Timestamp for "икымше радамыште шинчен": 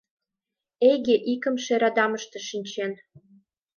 1.33-2.91